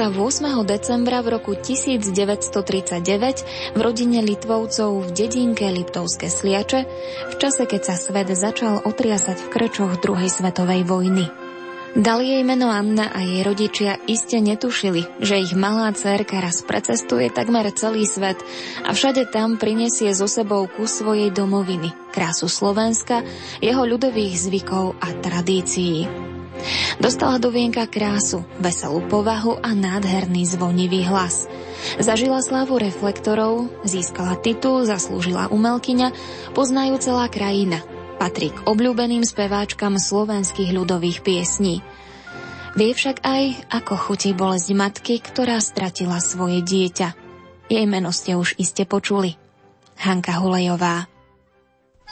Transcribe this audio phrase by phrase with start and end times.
[0.00, 0.64] Sa 8.
[0.64, 3.04] decembra v roku 1939
[3.76, 6.88] v rodine Litvovcov v dedinke Liptovské Sliače
[7.28, 11.28] v čase, keď sa svet začal otriasať v krčoch druhej svetovej vojny.
[11.92, 17.28] Dali jej meno Anna a jej rodičia iste netušili, že ich malá dcerka raz precestuje
[17.28, 18.40] takmer celý svet
[18.88, 23.20] a všade tam prinesie so sebou kus svojej domoviny, krásu Slovenska,
[23.60, 26.39] jeho ľudových zvykov a tradícií.
[27.00, 31.48] Dostala do vienka krásu, veselú povahu a nádherný zvonivý hlas.
[31.96, 36.12] Zažila slávu reflektorov, získala titul, zaslúžila umelkyňa,
[36.52, 37.80] poznajú celá krajina.
[38.20, 41.80] Patrí k obľúbeným speváčkam slovenských ľudových piesní.
[42.76, 47.08] Vie však aj, ako chutí bolesť matky, ktorá stratila svoje dieťa.
[47.72, 49.40] Jej meno ste už iste počuli.
[49.98, 51.08] Hanka Hulejová.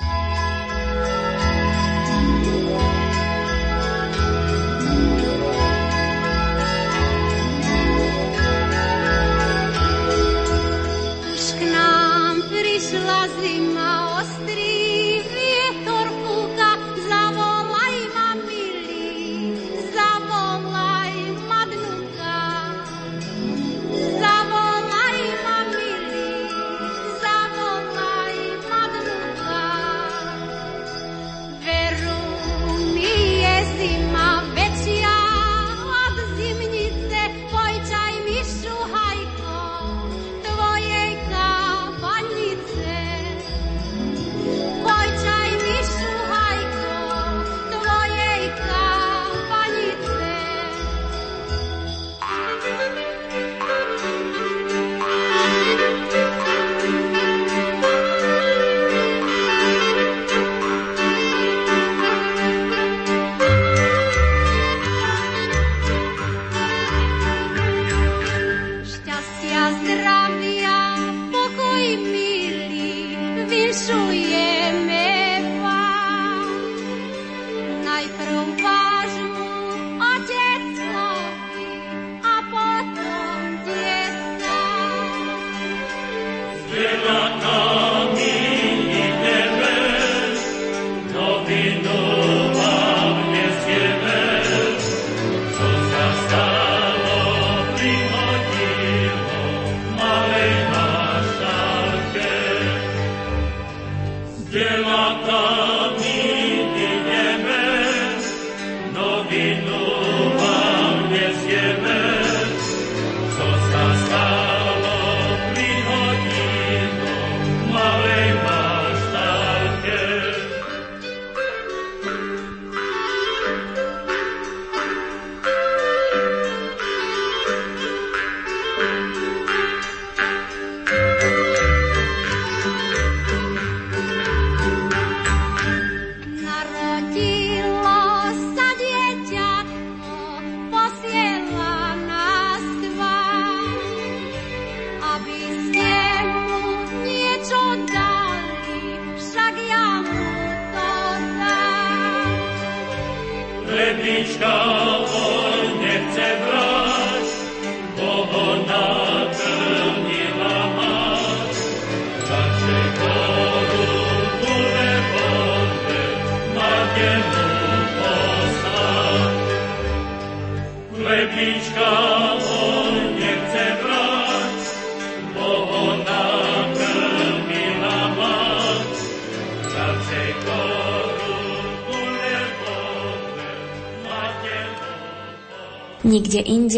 [0.01, 0.48] Nikde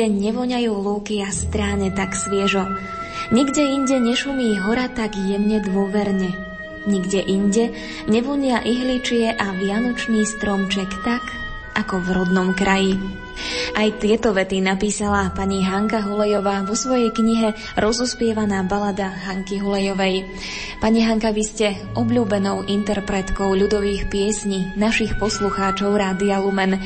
[0.00, 2.64] inde nevoňajú lúky a stráne tak sviežo.
[3.36, 6.32] Nikde inde nešumí hora tak jemne dôverne.
[6.88, 7.76] Nikde inde
[8.08, 11.20] nevonia ihličie a vianočný stromček tak,
[11.76, 12.96] ako v rodnom kraji.
[13.76, 20.24] Aj tieto vety napísala pani Hanka Hulejová vo svojej knihe Rozospievaná balada Hanky Hulejovej.
[20.80, 26.80] Pani Hanka, vy ste obľúbenou interpretkou ľudových piesní našich poslucháčov Rádia Lumen.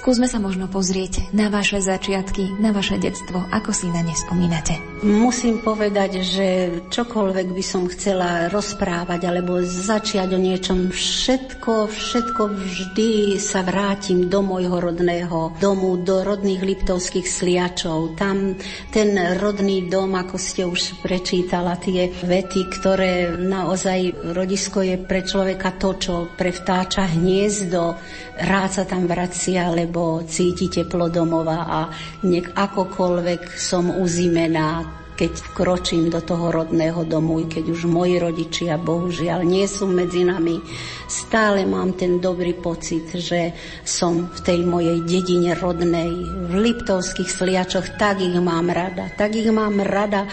[0.00, 3.44] Skúsme sa možno pozrieť na vaše začiatky, na vaše detstvo.
[3.52, 4.89] Ako si na ne spomínate?
[5.00, 6.46] Musím povedať, že
[6.88, 14.44] čokoľvek by som chcela rozprávať alebo začiať o niečom, všetko, všetko vždy sa vrátim do
[14.44, 18.14] môjho rodného domu, do rodných liptovských sliačov.
[18.14, 18.56] Tam
[18.92, 25.80] ten rodný dom, ako ste už prečítala, tie vety, ktoré naozaj rodisko je pre človeka
[25.80, 27.96] to, čo pre vtáča hniezdo,
[28.40, 31.80] rád sa tam vracia, ale alebo cíti teplo domova a
[32.28, 34.84] nech akokoľvek som uzimená,
[35.20, 40.64] keď vkročím do toho rodného domu, keď už moji rodičia bohužiaľ nie sú medzi nami,
[41.04, 43.52] stále mám ten dobrý pocit, že
[43.84, 46.08] som v tej mojej dedine rodnej,
[46.48, 50.24] v Liptovských sliačoch, tak ich mám rada, tak ich mám rada,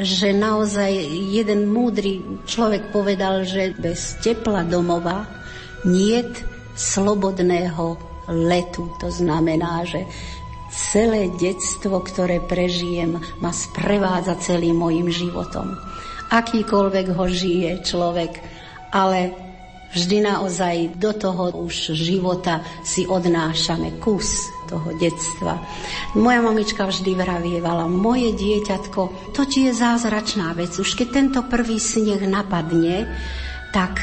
[0.00, 0.88] že naozaj
[1.28, 5.28] jeden múdry človek povedal, že bez tepla domova
[5.84, 6.40] niet
[6.72, 8.00] slobodného
[8.32, 8.88] letu.
[8.96, 10.08] To znamená, že
[10.72, 15.76] celé detstvo, ktoré prežijem, ma sprevádza celým mojim životom.
[16.32, 18.40] Akýkoľvek ho žije človek,
[18.88, 19.36] ale
[19.92, 25.60] vždy naozaj do toho už života si odnášame kus toho detstva.
[26.16, 30.72] Moja mamička vždy vravievala, moje dieťatko, to ti je zázračná vec.
[30.80, 33.04] Už keď tento prvý sneh napadne,
[33.76, 34.00] tak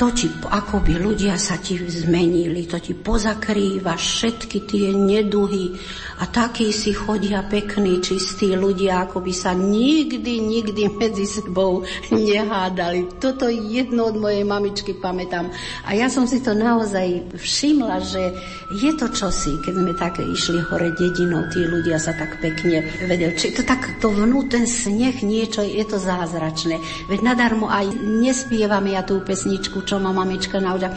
[0.00, 5.76] to ti, ako by ľudia sa ti zmenili, to ti pozakrýva všetky tie neduhy
[6.20, 13.20] a takí si chodia pekní, čistí ľudia, ako by sa nikdy, nikdy medzi sebou nehádali.
[13.20, 15.52] Toto jedno od mojej mamičky pamätám.
[15.84, 18.32] A ja som si to naozaj všimla, že
[18.80, 23.36] je to čosi, keď sme tak išli hore dedinou, tí ľudia sa tak pekne vedeli.
[23.36, 26.80] Či to tak, to vnú, ten sneh, niečo, je to zázračné.
[27.12, 30.94] Veď nadarmo aj nespievam ja tú pesničku, čo ma mamička naučila.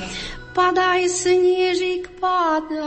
[0.54, 2.78] Padaj, sniežik, padaj.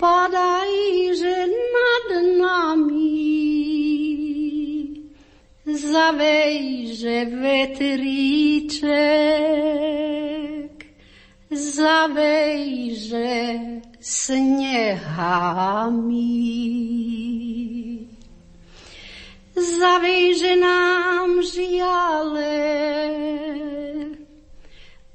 [0.00, 0.72] Padaj,
[1.12, 2.08] že nad
[2.40, 3.28] nami.
[5.68, 8.88] Zavej, že vetríček.
[11.52, 13.28] Zavej, že
[14.00, 15.68] snehami
[19.60, 22.58] zaveže nám žiale.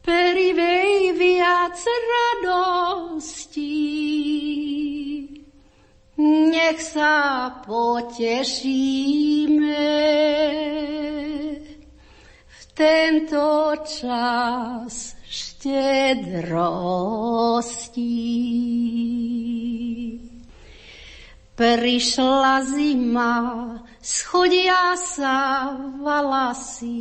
[0.04, 3.72] Perivej viac radosti,
[6.20, 9.88] nech sa potešíme
[12.44, 18.12] v tento čas štedrosti.
[21.54, 23.34] Prišla zima,
[24.02, 25.70] schodia sa
[26.02, 26.98] valasy.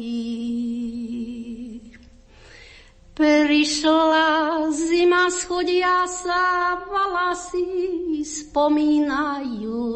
[3.17, 4.29] Prišla
[4.69, 9.89] zima, schodia sa valasy, spomínajú.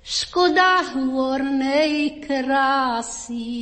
[0.00, 3.52] Škoda hôrnej krásy.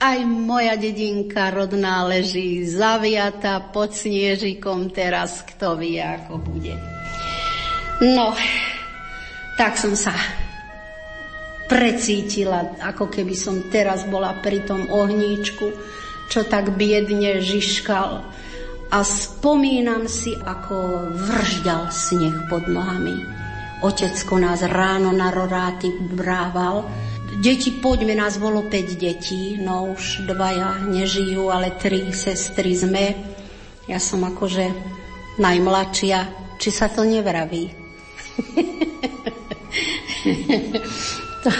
[0.00, 6.72] Aj moja dedinka rodná leží zaviata pod sniežikom, teraz kto vie, ako bude.
[8.00, 8.32] No,
[9.60, 10.16] tak som sa
[11.68, 15.68] precítila, ako keby som teraz bola pri tom ohníčku,
[16.32, 18.24] čo tak biedne žiškal.
[18.90, 23.20] A spomínam si, ako vržďal sneh pod nohami.
[23.84, 26.88] Otecko nás ráno na roráty brával,
[27.40, 33.16] Deti, poďme, nás bolo 5 detí, no už dvaja nežijú, ale tri sestry sme.
[33.88, 34.68] Ja som akože
[35.40, 36.28] najmladšia,
[36.60, 37.72] či sa to nevraví.
[41.40, 41.50] to,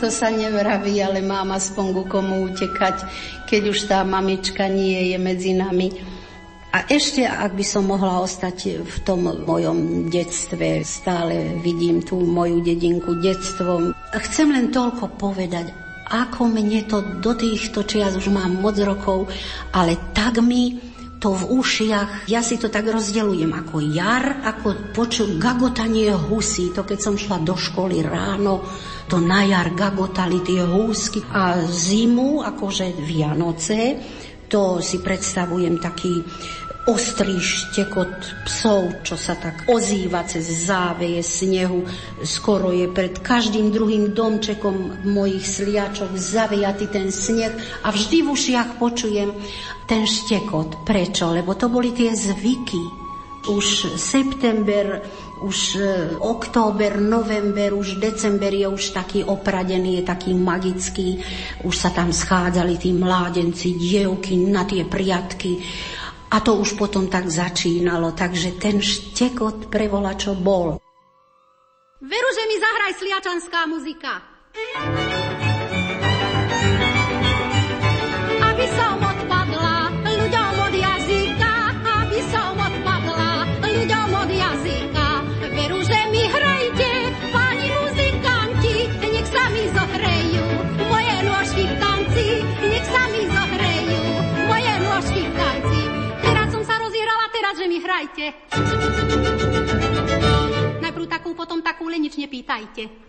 [0.00, 3.04] to sa nevraví, ale mám aspoň ku komu utekať,
[3.44, 6.15] keď už tá mamička nie je medzi nami.
[6.76, 12.60] A ešte, ak by som mohla ostať v tom mojom detstve, stále vidím tú moju
[12.60, 15.72] dedinku detstvom, Chcem len toľko povedať,
[16.08, 19.28] ako mne to do týchto čias už mám moc rokov,
[19.76, 20.78] ale tak mi
[21.16, 26.84] to v ušiach, ja si to tak rozdelujem ako jar, ako poču, gagotanie husí, to
[26.84, 28.62] keď som šla do školy ráno,
[29.08, 33.96] to na jar gagotali tie húsky a zimu, akože Vianoce,
[34.46, 36.22] to si predstavujem taký
[36.86, 41.82] ostrý štekot psov, čo sa tak ozýva cez záveje snehu.
[42.22, 47.50] Skoro je pred každým druhým domčekom mojich sliačok zavejatý ten sneh
[47.82, 49.34] a vždy v ušiach počujem
[49.90, 50.86] ten štekot.
[50.86, 51.34] Prečo?
[51.34, 53.06] Lebo to boli tie zvyky.
[53.46, 55.06] Už september,
[55.38, 61.22] už e, október, november, už december je už taký opradený, je taký magický.
[61.62, 65.62] Už sa tam schádzali tí mládenci, dievky na tie priatky
[66.30, 70.78] a to už potom tak začínalo, takže ten štekot prevola, čo bol.
[72.02, 74.12] Veru, že mi zahraj sliačanská muzika.
[97.96, 98.24] pýtajte.
[100.84, 103.08] Najprv takú, potom takú, len nič nepýtajte.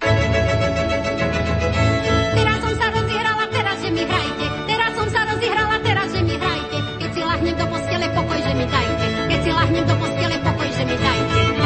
[2.32, 4.46] Teraz som sa rozihrala, teraz že mi hrajte.
[4.64, 6.78] Teraz som sa rozihrala, teraz že mi hrajte.
[7.04, 9.06] Keď si lahnem do postele, pokoj, že mi dajte.
[9.28, 11.57] Keď si lahnem do postele, pokoj, že mi dajte.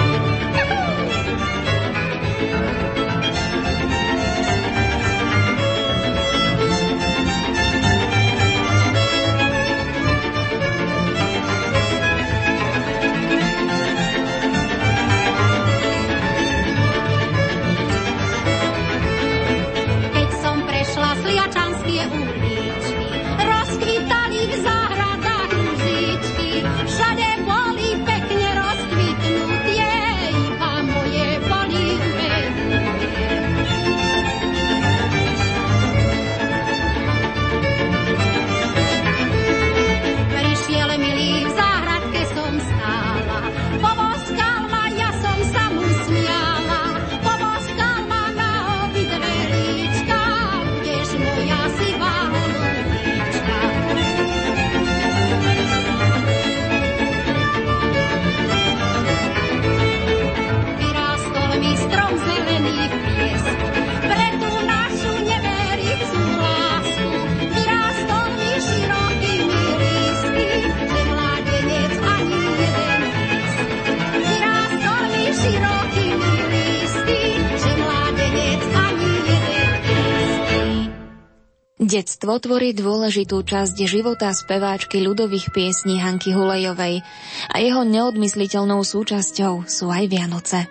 [82.22, 87.02] Detstvo tvorí dôležitú časť života speváčky ľudových piesní Hanky Hulejovej
[87.50, 90.70] a jeho neodmysliteľnou súčasťou sú aj Vianoce.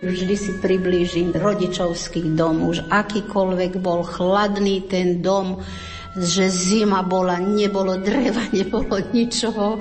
[0.00, 5.60] Vždy si priblížim rodičovský dom, už akýkoľvek bol chladný ten dom,
[6.10, 9.78] že zima bola, nebolo dreva, nebolo ničoho.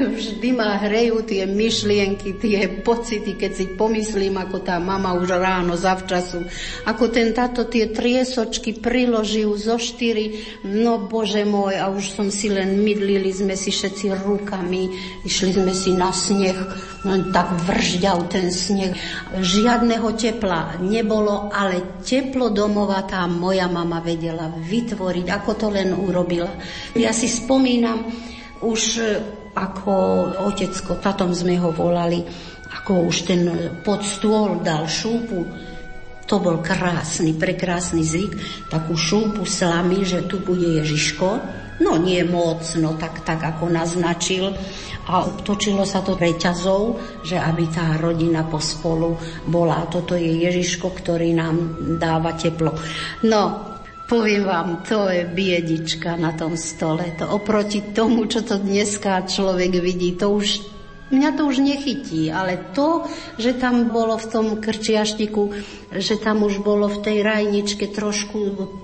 [0.00, 5.76] Vždy ma hrejú tie myšlienky, tie pocity, keď si pomyslím, ako tá mama už ráno
[5.76, 6.48] zavčasu,
[6.88, 12.48] ako ten táto tie triesočky priloží zo štyri, no bože môj, a už som si
[12.48, 14.88] len mydlili sme si všetci rukami,
[15.28, 16.56] išli sme si na sneh,
[17.04, 18.96] len tak vržďal ten sneh.
[19.36, 26.50] Žiadneho tepla nebolo, ale teplo domova tá moja mama vedela vytvoriť, ako to len urobila.
[26.94, 28.06] Ja si spomínam,
[28.62, 29.04] už e,
[29.54, 29.92] ako
[30.50, 32.22] otecko, tatom sme ho volali,
[32.74, 33.42] ako už ten
[33.86, 35.46] pod stôl dal šúpu,
[36.24, 38.32] to bol krásny, prekrásny zvyk,
[38.72, 41.28] takú šúpu slamy, že tu bude Ježiško,
[41.84, 44.56] no nie moc, no tak, tak ako naznačil,
[45.04, 49.84] a obtočilo sa to reťazou, že aby tá rodina pospolu bola.
[49.92, 51.56] Toto je Ježiško, ktorý nám
[52.00, 52.72] dáva teplo.
[53.28, 53.73] No,
[54.14, 57.18] poviem vám, to je biedička na tom stole.
[57.18, 60.70] To oproti tomu, čo to dneska človek vidí, to už
[61.04, 63.04] Mňa to už nechytí, ale to,
[63.36, 65.52] že tam bolo v tom krčiaštiku,
[65.92, 68.38] že tam už bolo v tej rajničke trošku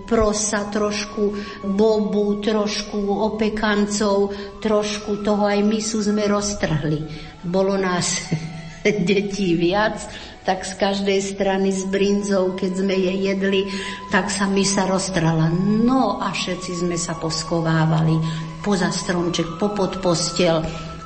[0.04, 1.34] prosa, trošku
[1.64, 3.00] bobu, trošku
[3.34, 7.08] opekancov, trošku toho aj misu sme roztrhli.
[7.40, 8.20] Bolo nás
[9.08, 10.04] detí viac,
[10.44, 13.62] tak z každej strany s brinzou, keď sme je jedli,
[14.08, 15.52] tak sa mi sa roztrhala.
[15.84, 18.16] No a všetci sme sa poskovávali
[18.64, 20.60] poza stromček, popod postel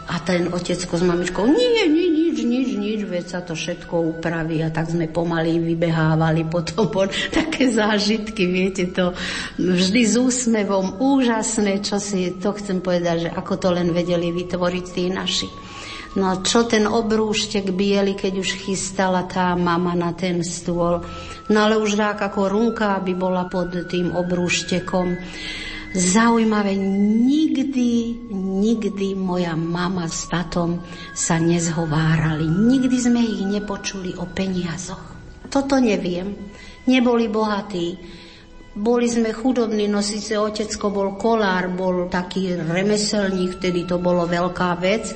[0.04, 4.60] a ten otecko s mamičkou, nie, nie, nič, nič, nič, veď sa to všetko upraví
[4.60, 9.16] a tak sme pomaly vybehávali potom po také zážitky, viete to,
[9.56, 14.84] vždy s úsmevom, úžasné, čo si, to chcem povedať, že ako to len vedeli vytvoriť
[14.92, 15.48] tí naši.
[16.14, 21.02] No čo ten obrúštek biely, keď už chystala tá mama na ten stôl.
[21.50, 25.18] No ale už tak ako runka, aby bola pod tým obrúštekom.
[25.94, 30.82] Zaujímavé, nikdy, nikdy moja mama s tatom
[31.14, 32.46] sa nezhovárali.
[32.46, 35.14] Nikdy sme ich nepočuli o peniazoch.
[35.50, 36.34] Toto neviem.
[36.90, 37.94] Neboli bohatí.
[38.74, 44.74] Boli sme chudobní, no síce otecko bol kolár, bol taký remeselník, vtedy to bolo veľká
[44.82, 45.14] vec.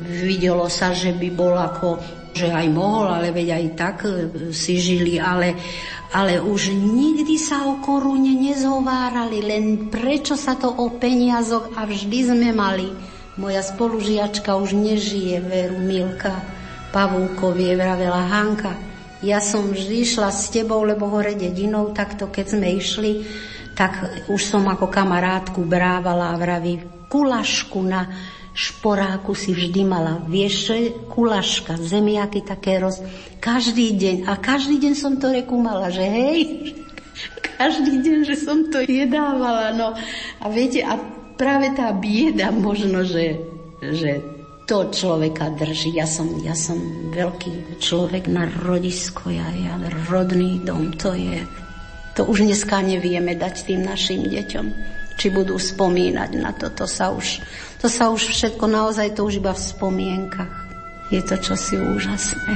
[0.00, 2.00] Videlo sa, že by bol ako,
[2.32, 4.10] že aj mohol, ale veď aj tak e,
[4.50, 5.54] si žili, ale,
[6.16, 12.18] ale už nikdy sa o korune nezhovárali, len prečo sa to o peniazoch a vždy
[12.32, 12.88] sme mali.
[13.40, 16.40] Moja spolužiačka už nežije, veru Milka
[16.90, 18.74] Pavúkovie, vravela Hanka.
[19.22, 23.22] Ja som vždy šla s tebou, lebo hore dedinou, takto keď sme išli,
[23.76, 28.08] tak už som ako kamarátku brávala a vraví, kulašku na
[28.54, 30.22] šporáku si vždy mala.
[30.26, 33.02] Vieš, čo je kulaška, zemiaky také roz...
[33.40, 34.16] Každý deň.
[34.28, 36.40] A každý deň som to reku mala, že hej,
[37.60, 39.72] každý deň, že som to jedávala.
[39.72, 39.96] No.
[40.42, 41.00] A viete, a
[41.40, 43.40] práve tá bieda možno, že,
[43.80, 44.20] že
[44.70, 45.98] to človeka drží.
[45.98, 46.78] Ja som, ja som
[47.10, 49.74] veľký človek na rodisko, ja, ja
[50.06, 51.42] rodný dom, to je,
[52.14, 54.66] to už dneska nevieme dať tým našim deťom.
[55.18, 57.42] Či budú spomínať na to, to sa už,
[57.80, 60.52] to sa už všetko naozaj to už iba v spomienkach.
[61.10, 62.54] Je to čosi úžasné.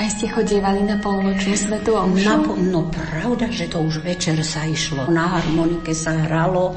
[0.00, 4.64] Aj ste chodievali na polnočnú svetu na po, No pravda, že to už večer sa
[4.64, 5.06] išlo.
[5.12, 6.74] Na harmonike sa hralo.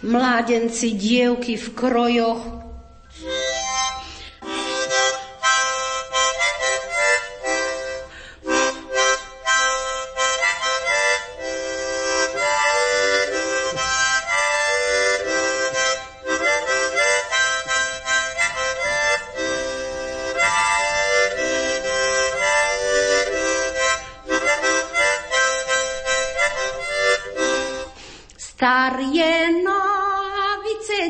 [0.00, 2.59] Mládenci, dievky v krojoch,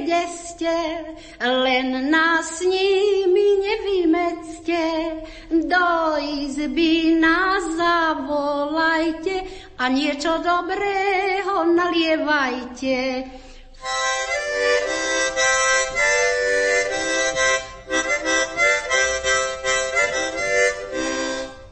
[0.00, 1.04] nohavice deste,
[1.40, 4.84] len nás nimi nevymedzte.
[5.50, 9.42] Do izby nás zavolajte
[9.78, 13.24] a niečo dobrého nalievajte.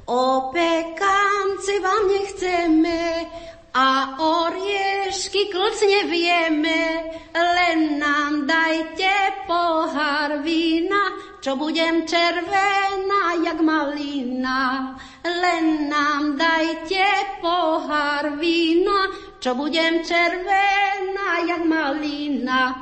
[0.09, 3.29] Opekance vám nechceme
[3.75, 4.08] a
[5.39, 6.83] Ťažký klc nevieme,
[7.31, 14.99] len nám dajte pohár vína, čo budem červená jak malina.
[15.23, 22.75] Len nám dajte pohár vína, čo budem červená jak malina.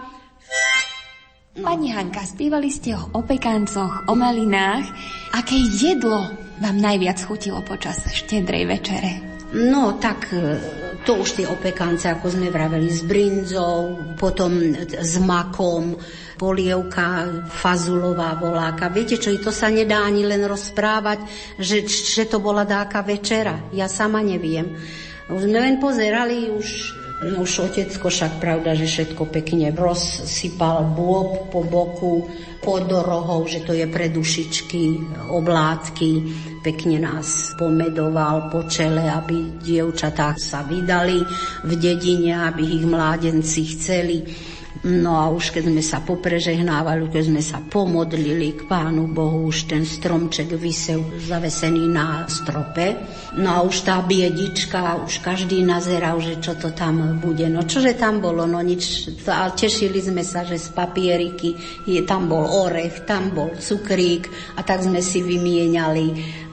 [1.61, 1.61] No.
[1.61, 4.89] Pani Hanka, spívali ste o opekancoch, o malinách.
[5.37, 6.25] Aké jedlo
[6.65, 9.36] vám najviac chutilo počas štedrej večere?
[9.55, 10.59] No tak e,
[11.07, 15.95] to už tie opekance, ako sme vraveli, s brinzou, potom s makom,
[16.35, 18.91] polievka fazulová voláka.
[18.91, 21.23] Viete čo, to sa nedá ani len rozprávať,
[21.63, 23.71] že, že to bola dáka večera.
[23.71, 24.75] Ja sama neviem.
[25.31, 31.49] Už sme len pozerali už No už otecko však pravda, že všetko pekne rozsypal bôb
[31.49, 32.29] po boku,
[32.61, 35.01] pod rohov, že to je pre dušičky,
[35.33, 36.11] oblátky.
[36.61, 41.17] Pekne nás pomedoval po čele, aby dievčatá sa vydali
[41.65, 44.21] v dedine, aby ich mládenci chceli.
[44.87, 49.67] No a už keď sme sa poprežehnávali, keď sme sa pomodlili k Pánu Bohu, už
[49.67, 52.95] ten stromček vysel zavesený na strope.
[53.35, 57.51] No a už tá biedička, už každý nazeral, že čo to tam bude.
[57.51, 59.11] No čože tam bolo, no nič.
[59.27, 64.63] A tešili sme sa, že z papieriky je, tam bol orech, tam bol cukrík a
[64.63, 66.07] tak sme si vymieniali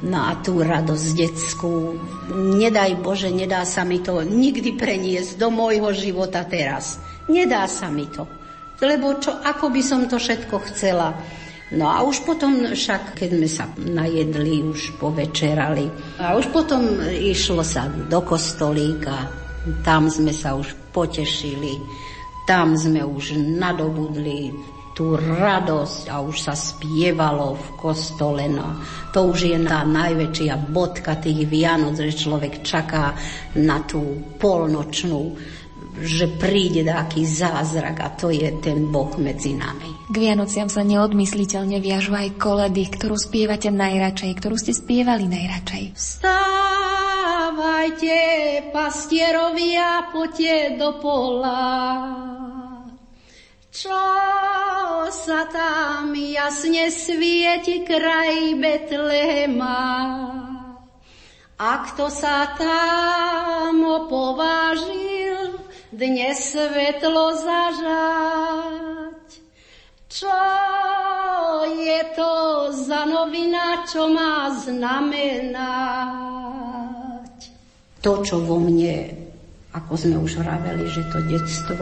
[0.10, 2.02] no a tú radosť detskú.
[2.34, 7.13] Nedaj Bože, nedá sa mi to nikdy preniesť do môjho života teraz.
[7.30, 8.28] Nedá sa mi to.
[8.84, 11.16] Lebo čo, ako by som to všetko chcela.
[11.74, 15.90] No a už potom, však keď sme sa najedli, už povečerali,
[16.22, 19.32] a už potom išlo sa do kostolíka,
[19.82, 21.80] tam sme sa už potešili,
[22.46, 24.54] tam sme už nadobudli
[24.94, 28.46] tú radosť a už sa spievalo v kostole.
[28.46, 28.78] No.
[29.10, 33.18] To už je tá najväčšia bodka tých Vianoc, že človek čaká
[33.58, 35.34] na tú polnočnú
[36.00, 39.94] že príde taký zázrak a to je ten Boh medzi nami.
[40.10, 45.94] K Vianociam sa neodmysliteľne viažu aj koledy, ktorú spievate najradšej, ktorú ste spievali najradšej.
[45.94, 48.18] Vstávajte,
[48.74, 51.62] pastierovia, poďte do pola.
[53.74, 54.06] Čo
[55.10, 59.82] sa tam jasne svieti kraj Betlema?
[61.58, 65.43] A kto sa tam opovážil
[65.94, 69.30] dnes svetlo zažať.
[70.10, 70.42] Čo
[71.70, 72.34] je to
[72.74, 75.54] za novina, čo má znamenať?
[78.02, 79.33] To, čo vo mne
[79.74, 81.82] ako sme už vraveli, že to detstvo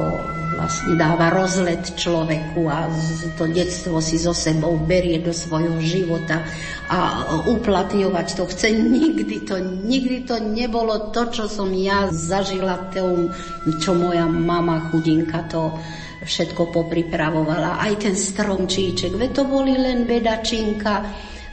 [0.55, 2.87] vlastne dáva rozlet človeku a
[3.35, 6.39] to detstvo si so sebou berie do svojho života
[6.87, 8.71] a uplatňovať to chce.
[8.71, 13.27] Nikdy to, nikdy to nebolo to, čo som ja zažila, to,
[13.83, 15.75] čo moja mama chudinka to
[16.23, 17.75] všetko popripravovala.
[17.75, 21.11] Aj ten stromčíček, veď to boli len bedačinka,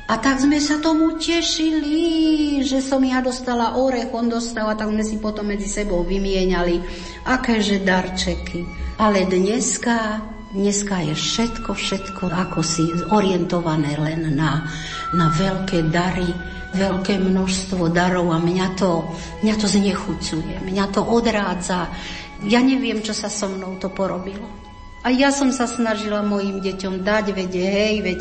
[0.09, 4.89] a tak sme sa tomu tešili, že som ja dostala orech, on dostal a tak
[4.89, 6.81] sme si potom medzi sebou vymieniali,
[7.29, 8.65] akéže darčeky.
[8.97, 10.25] Ale dneska,
[10.57, 14.65] dneska je všetko, všetko ako si orientované len na,
[15.13, 16.33] na veľké dary,
[16.73, 19.13] veľké množstvo darov a mňa to,
[19.45, 21.85] mňa to znechucuje, mňa to odrádza.
[22.49, 24.68] Ja neviem, čo sa so mnou to porobilo.
[25.07, 28.21] A ja som sa snažila mojim deťom dať, veď hej, veď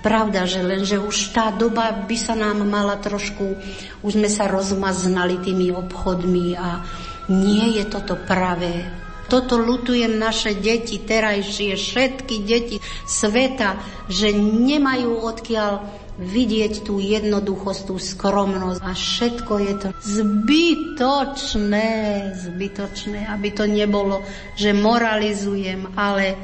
[0.00, 3.56] pravda, že len, že už tá doba by sa nám mala trošku,
[4.00, 6.80] už sme sa rozmaznali tými obchodmi a
[7.28, 8.88] nie je toto pravé.
[9.24, 12.76] Toto lutujem naše deti, terajšie, všetky deti
[13.08, 21.90] sveta, že nemajú odkiaľ vidieť tú jednoduchosť, tú skromnosť a všetko je to zbytočné,
[22.38, 24.22] zbytočné, aby to nebolo,
[24.54, 26.38] že moralizujem, ale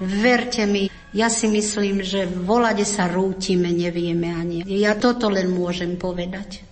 [0.00, 4.64] verte mi, ja si myslím, že volade sa rútime, nevieme ani.
[4.64, 6.64] Ja toto len môžem povedať.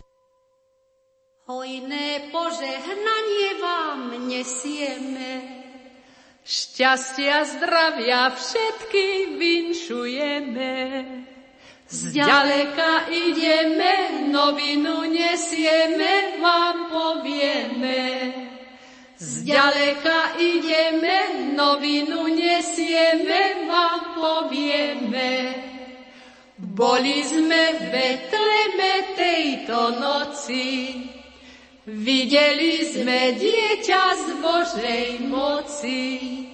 [1.48, 5.32] Hojné požehnanie vám nesieme,
[6.44, 10.76] šťastia, zdravia všetky vinšujeme.
[11.88, 18.04] Zďaleka ideme, novinu nesieme, vám povieme.
[19.16, 21.18] Zďaleka ideme,
[21.56, 25.32] novinu nesieme, vám povieme.
[26.60, 30.92] Boli sme v Betleme tejto noci,
[31.88, 36.47] videli sme dieťa z Božej moci.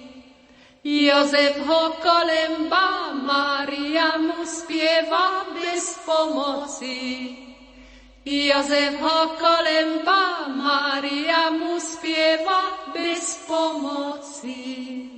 [0.85, 7.33] Jozef ho kolemba, Mária mu spieva bez pomoci.
[8.21, 15.09] Jozef ho kolemba, Mária mu spieva bez pomoci.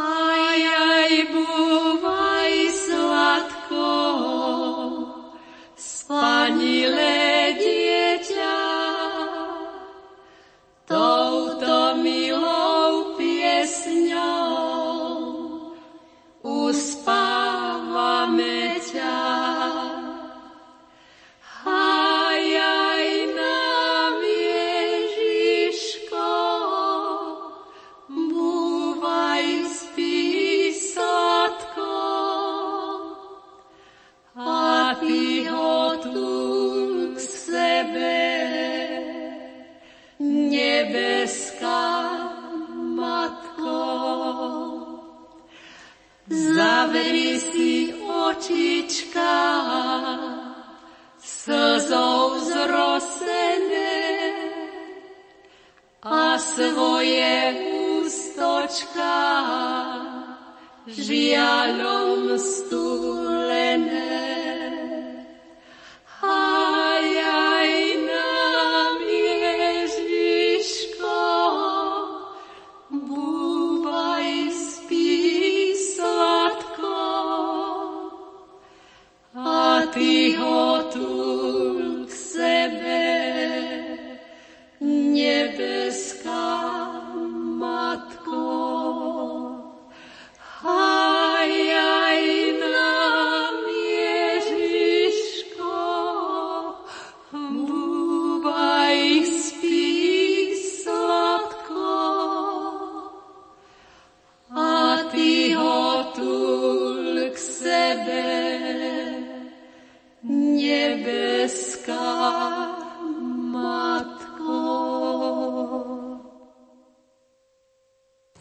[0.00, 0.60] Aj,
[0.96, 3.92] aj, búvaj sladko,
[5.76, 7.21] spanilé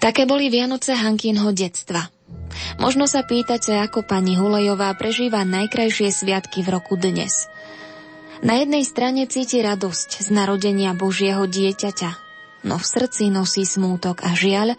[0.02, 2.10] Také boli Vianoce Hankínho detstva.
[2.82, 7.46] Možno sa pýtate, ako pani Hulejová prežíva najkrajšie sviatky v roku dnes.
[8.42, 12.10] Na jednej strane cíti radosť z narodenia Božieho dieťaťa,
[12.66, 14.74] no v srdci nosí smútok a žiaľ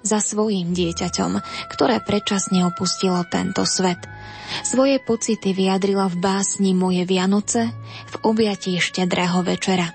[0.00, 1.38] za svojim dieťaťom,
[1.70, 4.00] ktoré predčasne opustilo tento svet–
[4.60, 7.72] svoje pocity vyjadrila v básni Moje Vianoce
[8.12, 9.88] v objatí štedrého večera.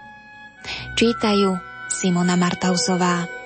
[0.97, 1.53] Čítajú
[1.93, 3.36] Simona Martausová.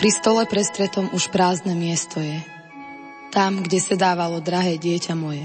[0.00, 2.40] Pri stole prestretom už prázdne miesto je
[3.36, 5.44] tam, kde sedávalo drahé dieťa moje.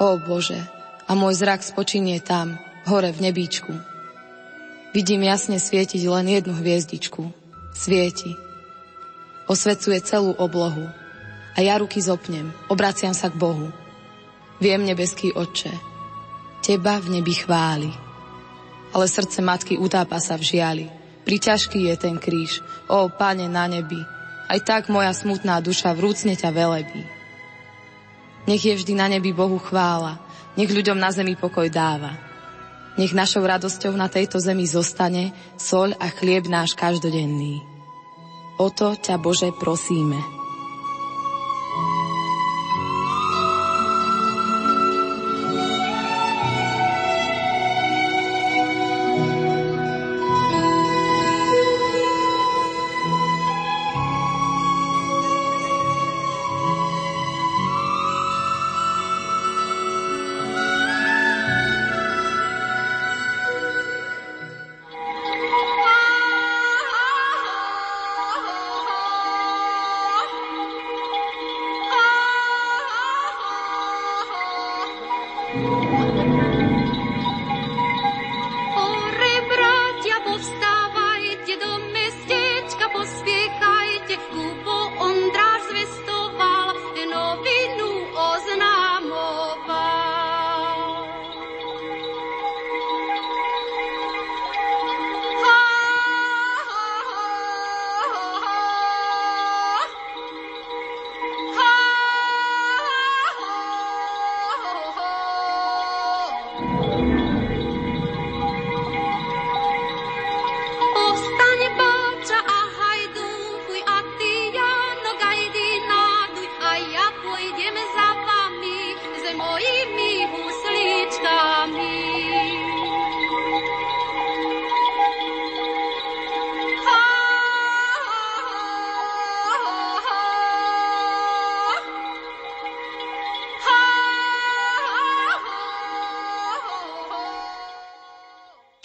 [0.00, 0.56] Ó Bože,
[1.04, 2.56] a môj zrak spočinie tam,
[2.88, 3.68] hore v nebíčku.
[4.96, 7.28] Vidím jasne svietiť len jednu hviezdičku.
[7.76, 8.32] Svieti.
[9.44, 10.88] Osvecuje celú oblohu.
[11.52, 13.68] A ja ruky zopnem, obraciam sa k Bohu.
[14.56, 15.76] Viem, nebeský Otče,
[16.64, 17.92] Teba v nebi chváli.
[18.96, 20.97] Ale srdce matky utápa sa v žiali.
[21.28, 24.00] Priťažký je ten kríž, ó Pane na nebi,
[24.48, 27.04] aj tak moja smutná duša vrúcne ťa velebí.
[28.48, 30.16] Nech je vždy na nebi Bohu chvála,
[30.56, 32.16] nech ľuďom na zemi pokoj dáva.
[32.96, 37.60] Nech našou radosťou na tejto zemi zostane soľ a chlieb náš každodenný.
[38.56, 40.16] O to ťa Bože prosíme.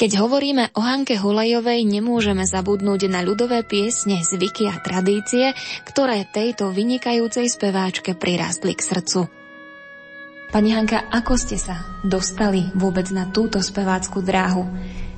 [0.03, 5.55] Keď hovoríme o Hanke Hulajovej, nemôžeme zabudnúť na ľudové piesne, zvyky a tradície,
[5.87, 9.31] ktoré tejto vynikajúcej speváčke prirastli k srdcu.
[10.51, 14.67] Pani Hanka, ako ste sa dostali vôbec na túto spevácku dráhu?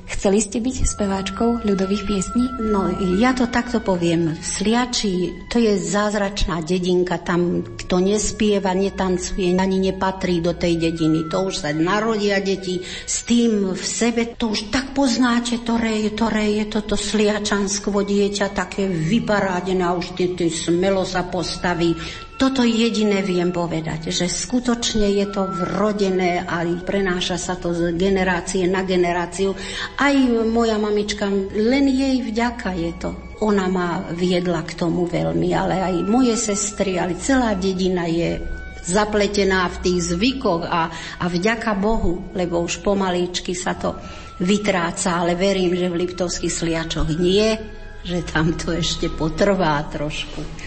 [0.06, 2.46] Chceli ste byť speváčkou ľudových piesní?
[2.62, 2.86] No,
[3.18, 4.38] ja to takto poviem.
[4.38, 11.26] Sliači, to je zázračná dedinka, tam kto nespieva, netancuje, ani nepatrí do tej dediny.
[11.26, 16.10] To už sa narodia deti s tým v sebe, to už tak poznáte, ktoré je,
[16.14, 21.98] ktoré je toto sliačanstvo dieťa, také vyparádené a už tie, tie smelo sa postaví.
[22.36, 28.68] Toto jediné viem povedať, že skutočne je to vrodené a prenáša sa to z generácie
[28.68, 29.56] na generáciu.
[29.96, 30.12] Aj
[30.44, 33.10] moja mamička, len jej vďaka je to.
[33.40, 38.36] Ona ma viedla k tomu veľmi, ale aj moje sestry, ale celá dedina je
[38.84, 43.96] zapletená v tých zvykoch a, a vďaka Bohu, lebo už pomalíčky sa to
[44.44, 47.56] vytráca, ale verím, že v Liptovských sliačoch nie,
[48.04, 50.65] že tam to ešte potrvá trošku.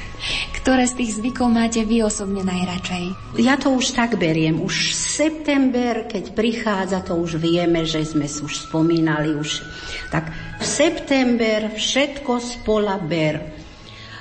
[0.59, 3.35] Ktoré z tých zvykov máte vy osobne najradšej?
[3.39, 4.59] Ja to už tak beriem.
[4.59, 9.63] Už september, keď prichádza, to už vieme, že sme už spomínali už.
[10.11, 10.29] Tak
[10.59, 13.58] v september všetko spola ber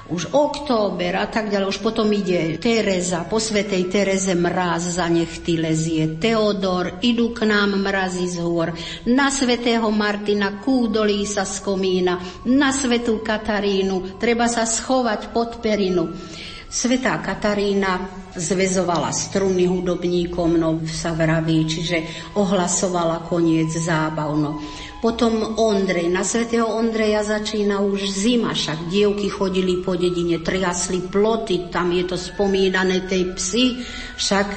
[0.09, 5.61] už október a tak ďalej, už potom ide Tereza, po svetej Tereze mraz za nechty
[5.61, 8.73] lezie, Teodor, idú k nám mrazy z hôr,
[9.05, 16.09] na svetého Martina kúdolí sa z komína, na svetú Katarínu treba sa schovať pod perinu.
[16.68, 24.61] Svetá Katarína zvezovala struny hudobníkom, no sa vraví, čiže ohlasovala koniec zábavno.
[24.98, 31.70] Potom Ondrej, na svätého Ondreja začína už zima, však dievky chodili po dedine, triasli ploty,
[31.70, 33.78] tam je to spomínané tej psy,
[34.18, 34.48] však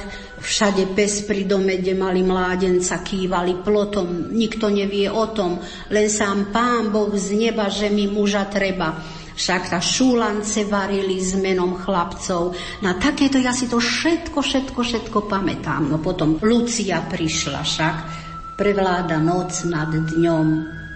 [0.42, 5.62] všade pes pri dome, kde mali mládenca, kývali plotom, nikto nevie o tom,
[5.94, 8.98] len sám pán Boh z neba, že mi muža treba.
[9.32, 12.52] Však tá šúlance varili s menom chlapcov.
[12.84, 15.88] Na takéto ja si to všetko, všetko, všetko pamätám.
[15.88, 18.21] No potom Lucia prišla však.
[18.52, 20.46] Prevláda noc nad dňom,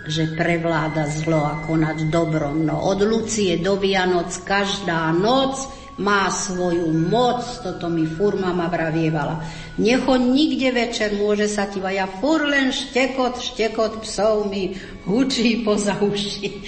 [0.05, 2.69] že prevláda zlo ako nad dobrom.
[2.69, 5.65] No od Lucie do Vianoc každá noc
[5.97, 9.41] má svoju moc, toto mi fur mama vravievala.
[9.81, 14.77] Necho nikde večer, môže sa ti ja fur len štekot, štekot psov mi
[15.09, 16.61] hučí poza uši.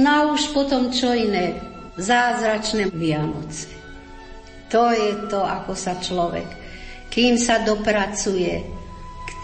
[0.00, 1.60] No už potom čo iné?
[1.96, 3.72] Zázračné Vianoce.
[4.72, 6.48] To je to, ako sa človek,
[7.08, 8.75] kým sa dopracuje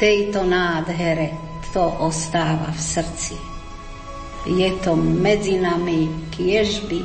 [0.02, 1.38] tejto nádhere,
[1.70, 3.38] to ostáva v srdci.
[4.50, 6.98] Je to medzi nami, kiež by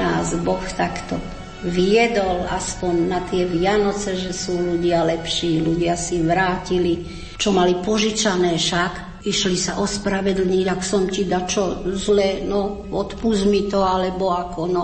[0.00, 1.20] nás Boh takto
[1.60, 7.04] viedol aspoň na tie Vianoce, že sú ľudia lepší, ľudia si vrátili,
[7.36, 13.44] čo mali požičané však, išli sa ospravedlniť, ak som ti da čo zle, no odpust
[13.44, 14.82] mi to, alebo ako, no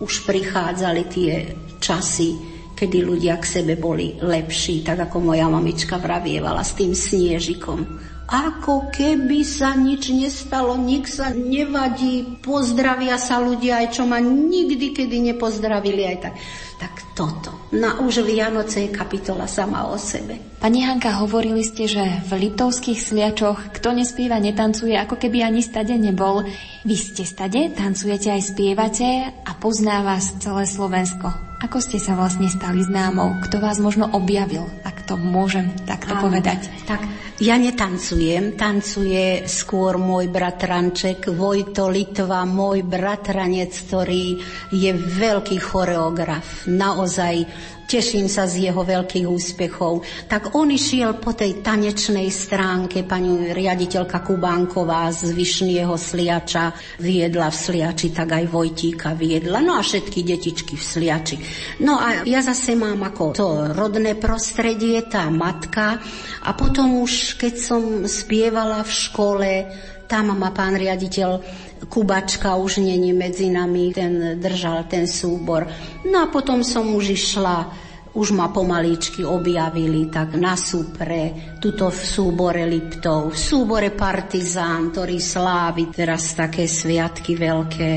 [0.00, 1.32] už prichádzali tie
[1.76, 7.80] časy, kedy ľudia k sebe boli lepší, tak ako moja mamička vravievala s tým sniežikom.
[8.28, 14.92] ako keby sa nič nestalo, nik sa nevadí, pozdravia sa ľudia, aj čo ma nikdy
[14.92, 16.34] kedy nepozdravili, aj tak.
[16.76, 17.72] Tak toto.
[17.72, 20.36] Na už Vianoce je kapitola sama o sebe.
[20.60, 25.96] Pani Hanka, hovorili ste, že v litovských sliačoch kto nespieva, netancuje, ako keby ani stade
[25.96, 26.44] nebol.
[26.84, 31.45] Vy ste stade, tancujete aj spievate a pozná vás celé Slovensko.
[31.56, 33.40] Ako ste sa vlastne stali známou?
[33.40, 36.68] Kto vás možno objavil, ak to môžem takto Áno, povedať?
[36.84, 37.00] Tak
[37.40, 44.36] ja netancujem, tancuje skôr môj bratranček Vojto Litva, môj bratranec, ktorý
[44.68, 46.68] je veľký choreograf.
[46.68, 47.48] Naozaj
[47.86, 50.02] Teším sa z jeho veľkých úspechov.
[50.26, 57.56] Tak on išiel po tej tanečnej stránke, pani riaditeľka Kubánková z Vyšného Sliača viedla v
[57.56, 61.36] Sliači, tak aj Vojtíka viedla, no a všetky detičky v Sliači.
[61.86, 66.02] No a ja zase mám ako to rodné prostredie, tá matka
[66.42, 69.50] a potom už, keď som spievala v škole,
[70.06, 71.42] tam ma pán riaditeľ
[71.76, 75.68] Kubačka už není medzi nami, ten držal ten súbor.
[76.08, 77.86] No a potom som už išla
[78.16, 85.20] už ma pomaličky objavili tak na súpre, tuto v súbore Liptov, v súbore Partizán, ktorý
[85.20, 87.92] slávi teraz také sviatky veľké.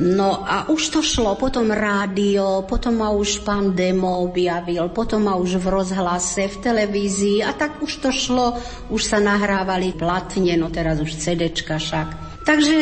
[0.00, 5.36] No a už to šlo, potom rádio, potom ma už pán Demo objavil, potom ma
[5.36, 8.56] už v rozhlase, v televízii a tak už to šlo,
[8.88, 12.27] už sa nahrávali platne, no teraz už CDčka však.
[12.48, 12.76] Takže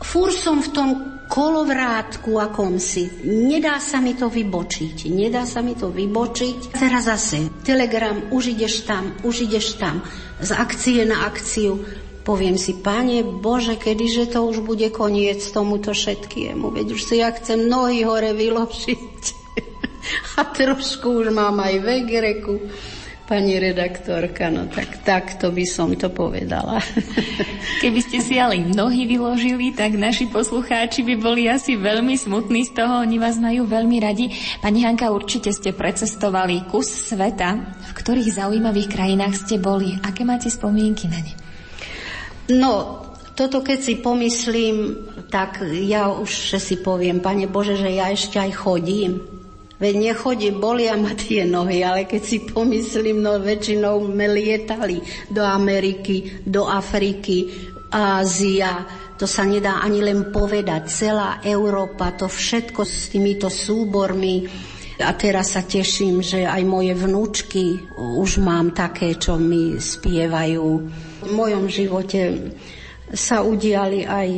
[0.00, 0.90] fúr som v tom
[1.28, 3.28] kolovrátku akomsi.
[3.28, 5.12] Nedá sa mi to vybočiť.
[5.12, 6.72] Nedá sa mi to vybočiť.
[6.72, 10.00] Teraz zase telegram, už ideš tam, už ideš tam.
[10.40, 11.76] Z akcie na akciu.
[12.24, 16.72] Poviem si, Pane Bože, kedyže to už bude koniec tomuto všetkiemu.
[16.72, 19.22] Veď už si ja chcem nohy hore vyložiť.
[20.40, 22.64] A trošku už mám aj vegreku
[23.32, 26.84] pani redaktorka, no tak takto by som to povedala.
[27.80, 32.76] Keby ste si ale nohy vyložili, tak naši poslucháči by boli asi veľmi smutní z
[32.76, 34.28] toho, oni vás majú veľmi radi.
[34.60, 39.96] Pani Hanka, určite ste precestovali kus sveta, v ktorých zaujímavých krajinách ste boli.
[40.04, 41.32] Aké máte spomienky na ne?
[42.52, 43.00] No,
[43.32, 48.52] toto keď si pomyslím, tak ja už si poviem, Pane Bože, že ja ešte aj
[48.60, 49.31] chodím
[49.82, 55.42] Veď nechodí, bolia ma tie nohy, ale keď si pomyslím, no väčšinou sme lietali do
[55.42, 57.50] Ameriky, do Afriky,
[57.90, 58.86] Ázia,
[59.18, 60.86] to sa nedá ani len povedať.
[60.86, 64.46] Celá Európa, to všetko s týmito súbormi.
[65.02, 70.66] A teraz sa teším, že aj moje vnúčky už mám také, čo mi spievajú.
[71.26, 72.54] V mojom živote
[73.10, 74.30] sa udiali aj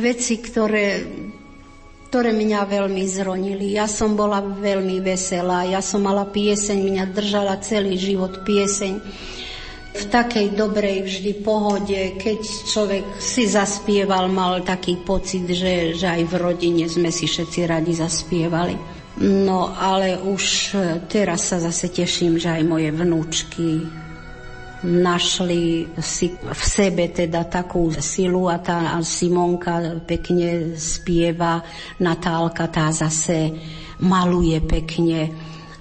[0.00, 1.04] veci, ktoré
[2.10, 3.78] ktoré mňa veľmi zronili.
[3.78, 8.98] Ja som bola veľmi veselá, ja som mala pieseň, mňa držala celý život pieseň
[9.90, 16.22] v takej dobrej vždy pohode, keď človek si zaspieval, mal taký pocit, že, že aj
[16.26, 18.74] v rodine sme si všetci radi zaspievali.
[19.22, 20.74] No ale už
[21.06, 23.86] teraz sa zase teším, že aj moje vnúčky
[24.86, 31.60] našli si v sebe teda takú silu a tá Simonka pekne spieva,
[32.00, 33.52] Natálka tá zase
[34.00, 35.32] maluje pekne.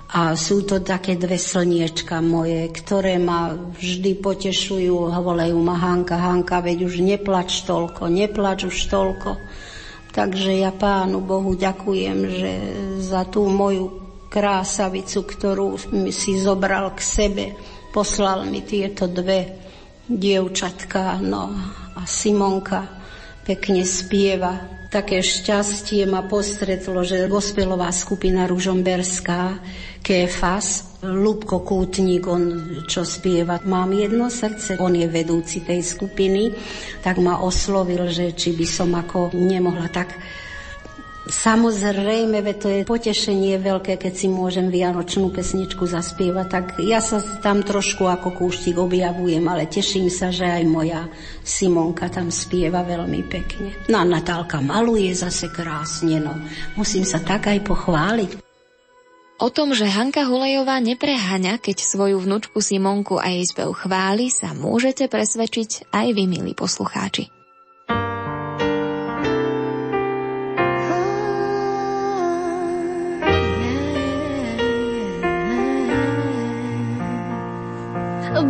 [0.09, 6.65] A sú to také dve slniečka moje, ktoré ma vždy potešujú, hovorejú ma Hanka, Hanka,
[6.65, 9.37] veď už neplač toľko, neplač už toľko.
[10.09, 12.51] Takže ja Pánu Bohu ďakujem, že
[13.05, 14.01] za tú moju
[14.33, 15.77] krásavicu, ktorú
[16.09, 17.45] si zobral k sebe,
[17.89, 19.57] poslal mi tieto dve
[20.09, 21.53] dievčatka, no
[21.97, 22.87] a Simonka
[23.45, 24.79] pekne spieva.
[24.89, 29.61] Také šťastie ma postretlo, že gospelová skupina Ružomberská,
[30.01, 32.43] Kéfas, Lubko Kútnik, on
[32.89, 36.57] čo spieva, mám jedno srdce, on je vedúci tej skupiny,
[37.05, 40.17] tak ma oslovil, že či by som ako nemohla tak
[41.29, 47.21] Samozrejme, ve to je potešenie veľké, keď si môžem vianočnú pesničku zaspievať, tak ja sa
[47.21, 51.05] tam trošku ako kúštik objavujem, ale teším sa, že aj moja
[51.45, 53.77] Simonka tam spieva veľmi pekne.
[53.93, 56.33] No a Natálka maluje zase krásne, no.
[56.73, 58.31] Musím sa tak aj pochváliť.
[59.39, 64.51] O tom, že Hanka Hulejová nepreháňa, keď svoju vnúčku Simonku a jej spev chváli, sa
[64.51, 67.38] môžete presvedčiť aj vy, milí poslucháči.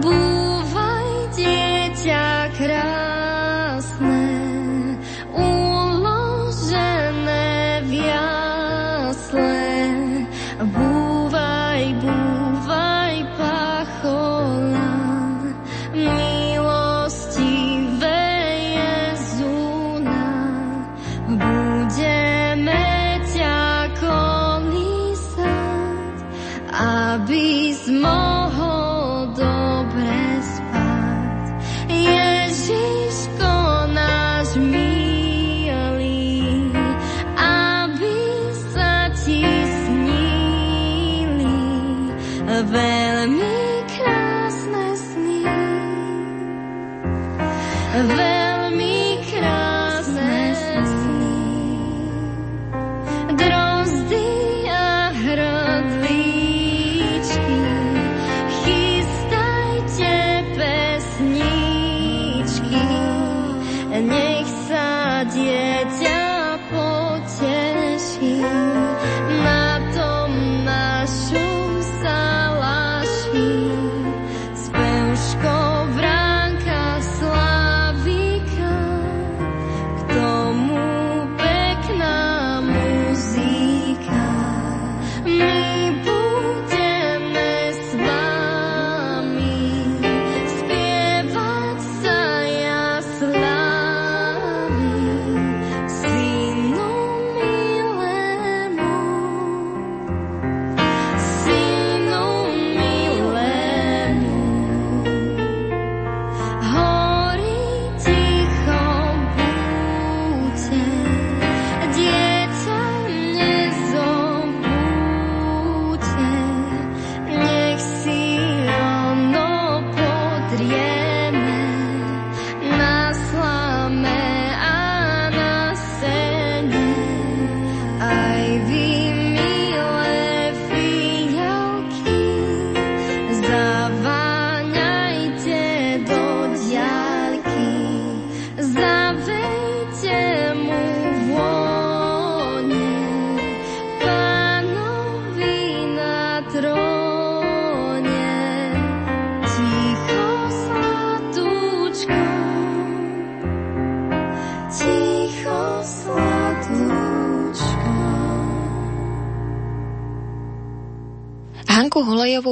[0.02, 0.49] Búvaj,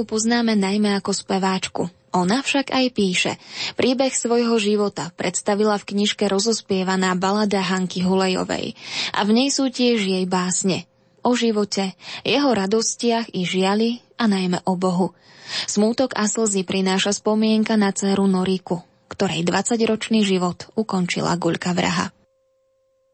[0.08, 1.84] poznáme najmä ako speváčku.
[2.16, 3.34] Ona však aj píše.
[3.76, 8.74] Príbeh svojho života predstavila v knižke rozospievaná balada Hanky Hulejovej.
[9.12, 10.88] A v nej sú tiež jej básne.
[11.22, 11.94] O živote,
[12.24, 15.12] jeho radostiach i žiali a najmä o Bohu.
[15.68, 22.16] Smútok a slzy prináša spomienka na dceru Noriku, ktorej 20-ročný život ukončila guľka vraha.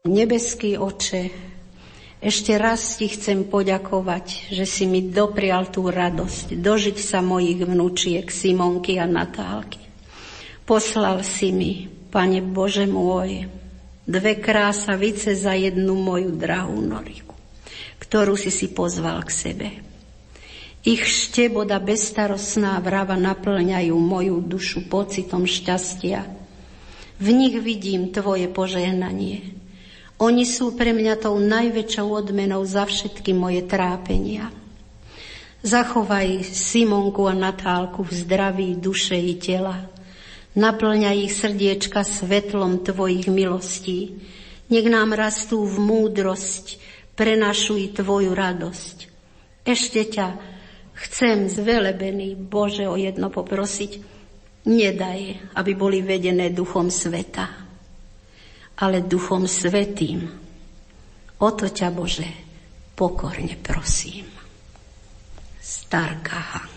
[0.06, 1.53] Nebeský oče,
[2.24, 8.24] ešte raz ti chcem poďakovať, že si mi doprial tú radosť, dožiť sa mojich vnúčiek
[8.32, 9.84] Simonky a Natálky.
[10.64, 11.72] Poslal si mi,
[12.08, 13.44] Pane Bože môj,
[14.08, 17.36] dve krásavice za jednu moju drahú Noriku,
[18.00, 19.68] ktorú si si pozval k sebe.
[20.84, 26.28] Ich šteboda bestarostná vrava naplňajú moju dušu pocitom šťastia.
[27.20, 29.53] V nich vidím Tvoje požehnanie,
[30.24, 34.48] oni sú pre mňa tou najväčšou odmenou za všetky moje trápenia.
[35.60, 39.84] Zachovaj Simonku a Natálku v zdraví duše i tela.
[40.56, 44.16] Naplňaj ich srdiečka svetlom Tvojich milostí.
[44.72, 46.80] Nech nám rastú v múdrosť,
[47.20, 48.96] prenašuj Tvoju radosť.
[49.64, 50.28] Ešte ťa
[51.04, 54.00] chcem zvelebený Bože o jedno poprosiť.
[54.64, 57.63] Nedaj, aby boli vedené duchom sveta
[58.78, 60.26] ale Duchom Svetým.
[61.38, 62.28] O to ťa, Bože,
[62.94, 64.26] pokorne prosím.
[65.60, 66.73] Starka Hanka.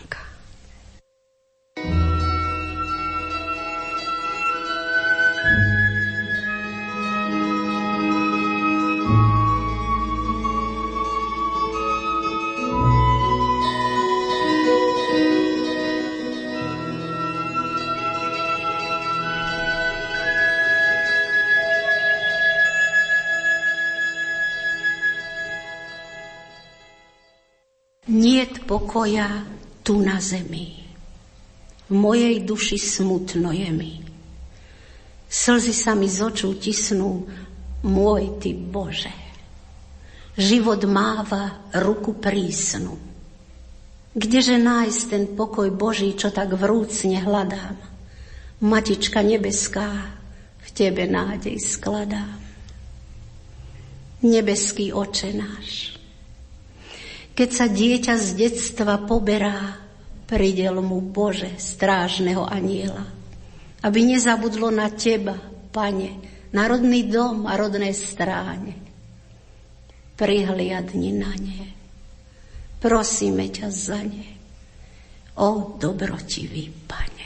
[28.67, 29.47] Pokoja
[29.81, 30.83] tu na zemi.
[31.87, 33.93] V mojej duši smutno je mi.
[35.31, 37.23] Slzy sa mi z očú tisnú,
[37.87, 39.11] môj ty Bože.
[40.37, 42.99] Život máva ruku prísnu.
[44.13, 47.77] Kdeže nájsť ten pokoj Boží, čo tak vrúcne hľadám?
[48.61, 49.89] Matička nebeská,
[50.61, 52.41] v Tebe nádej skladám.
[54.25, 55.96] Nebeský oče náš,
[57.37, 59.77] keď sa dieťa z detstva poberá,
[60.25, 63.05] pridel mu Bože, strážneho aniela,
[63.85, 65.37] aby nezabudlo na Teba,
[65.69, 66.17] Pane,
[66.49, 68.73] na rodný dom a rodné stráne.
[70.17, 71.61] Prihliadni na ne.
[72.81, 74.33] Prosíme ťa za ne.
[75.37, 77.16] O dobrotivý Pane.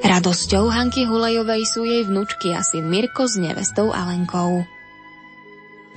[0.00, 4.64] Radosťou Hanky Hulejovej sú jej vnúčky a syn Mirko s nevestou Alenkou.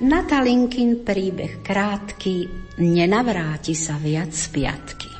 [0.04, 2.44] Natalinkin príbeh krátky,
[2.84, 5.10] nenavráti sa viac z piatky.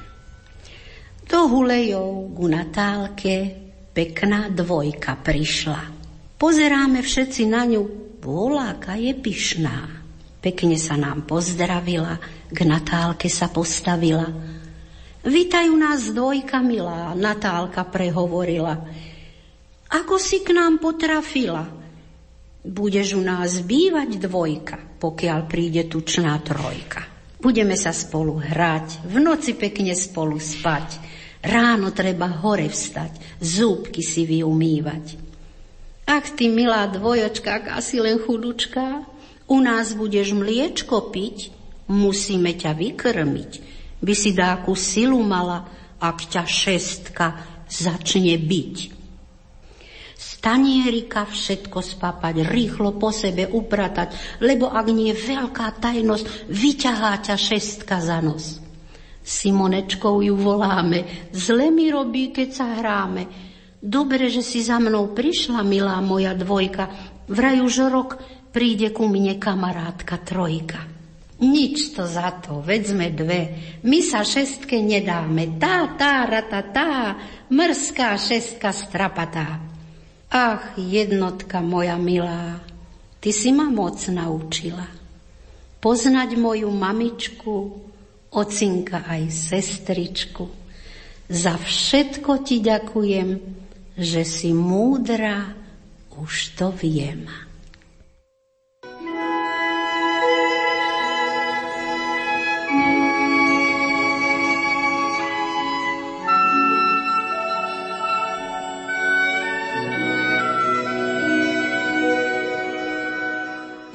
[1.24, 3.56] Do Hulejov ku Natálke
[3.96, 5.82] pekná dvojka prišla.
[6.36, 7.82] Pozeráme všetci na ňu,
[8.20, 10.04] voláka je pyšná.
[10.44, 12.20] Pekne sa nám pozdravila,
[12.52, 14.28] k Natálke sa postavila–
[15.24, 18.76] Vítajú nás dvojka milá, Natálka prehovorila.
[19.88, 21.64] Ako si k nám potrafila?
[22.60, 27.08] Budeš u nás bývať dvojka, pokiaľ príde tučná trojka.
[27.40, 31.00] Budeme sa spolu hrať, v noci pekne spolu spať.
[31.40, 35.16] Ráno treba hore vstať, zúbky si vyumývať.
[36.04, 39.08] Ach ty, milá dvojočka, ak asi len chudučka,
[39.48, 41.48] u nás budeš mliečko piť,
[41.88, 43.63] musíme ťa vykrmiť
[44.04, 45.64] by si dáku silu mala,
[45.96, 47.26] ak ťa šestka
[47.64, 48.76] začne byť.
[50.14, 57.96] Stanierika všetko spapať, rýchlo po sebe upratať, lebo ak nie veľká tajnosť, vyťahá ťa šestka
[58.04, 58.60] za nos.
[59.24, 63.24] Simonečkou ju voláme, zle mi robí, keď sa hráme.
[63.80, 66.92] Dobre, že si za mnou prišla, milá moja dvojka,
[67.24, 68.20] vraj už rok
[68.52, 70.93] príde ku mne kamarátka trojka.
[71.44, 73.42] Nič to za to, veď sme dve.
[73.84, 75.60] My sa šestke nedáme.
[75.60, 77.20] Tá, tá, rata, tá,
[77.52, 79.60] mrská šestka strapatá.
[80.32, 82.64] Ach, jednotka moja milá,
[83.20, 84.88] ty si ma moc naučila.
[85.84, 87.54] Poznať moju mamičku,
[88.32, 90.48] ocinka aj sestričku.
[91.28, 93.28] Za všetko ti ďakujem,
[94.00, 95.52] že si múdra,
[96.16, 97.43] už to viem.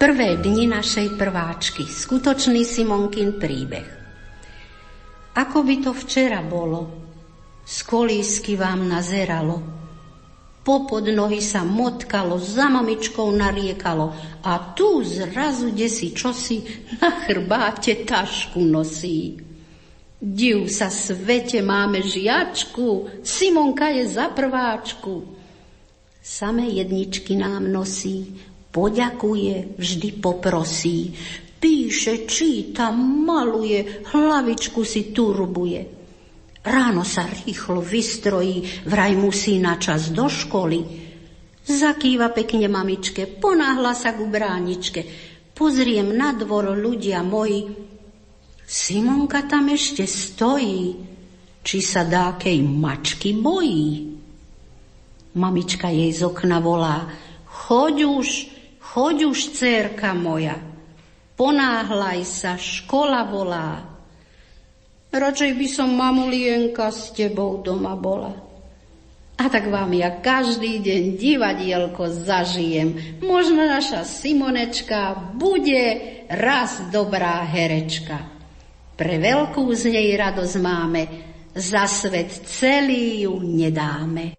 [0.09, 3.85] Prvé dni našej prváčky, skutočný Simonkin príbeh.
[5.37, 6.89] Ako by to včera bolo,
[7.61, 9.61] z kolísky vám nazeralo,
[10.65, 14.09] popod nohy sa motkalo, za mamičkou nariekalo
[14.49, 19.37] a tu zrazu desi čosi na chrbáte tašku nosí.
[20.17, 25.37] Div sa svete, máme žiačku, Simonka je za prváčku.
[26.17, 31.13] Samé jedničky nám nosí, poďakuje, vždy poprosí.
[31.59, 35.99] Píše, číta, maluje, hlavičku si turbuje.
[36.63, 40.79] Ráno sa rýchlo vystrojí, vraj musí na čas do školy.
[41.67, 45.05] Zakýva pekne mamičke, ponáhla sa ku bráničke.
[45.51, 47.67] Pozriem na dvor ľudia moji.
[48.63, 50.95] Simonka tam ešte stojí.
[51.59, 54.15] Či sa dákej mačky bojí?
[55.35, 57.11] Mamička jej z okna volá.
[57.45, 58.27] Choď už,
[58.89, 60.57] Choď už, cérka moja,
[61.37, 63.85] ponáhľaj sa, škola volá.
[65.13, 68.33] Radšej by som mamulienka s tebou doma bola.
[69.37, 73.21] A tak vám ja každý deň divadielko zažijem.
[73.21, 78.25] Možno naša Simonečka bude raz dobrá herečka.
[78.97, 81.01] Pre veľkú z nej radosť máme,
[81.53, 84.38] za svet celý ju nedáme.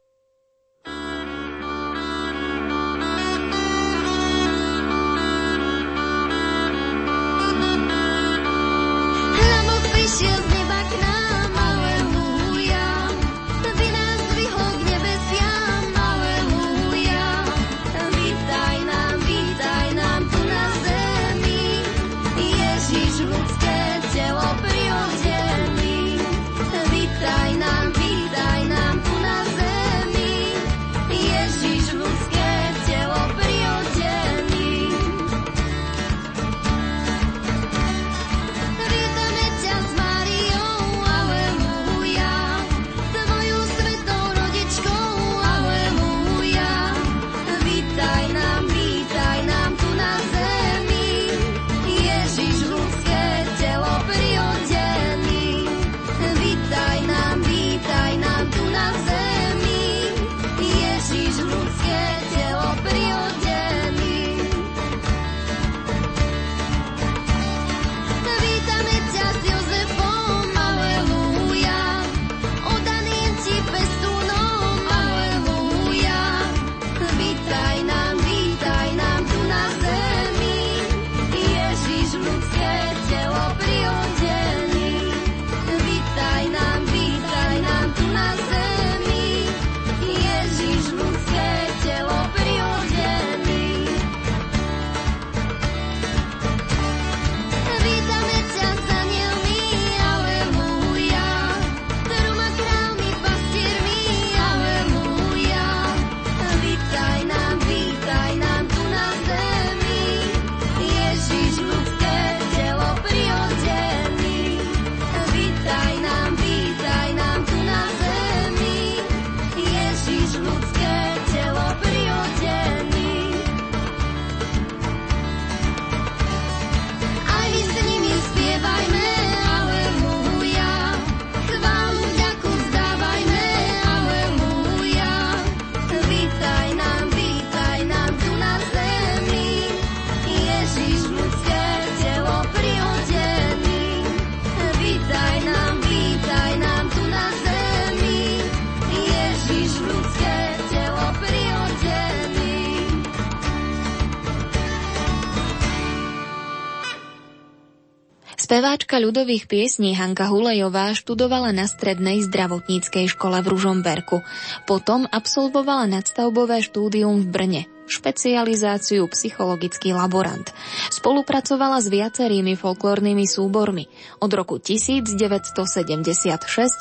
[158.60, 164.20] Speváčka ľudových piesní Hanka Hulejová študovala na strednej zdravotníckej škole v Ružomberku.
[164.68, 170.52] Potom absolvovala nadstavbové štúdium v Brne, špecializáciu psychologický laborant.
[170.92, 173.88] Spolupracovala s viacerými folklórnymi súbormi.
[174.20, 175.56] Od roku 1976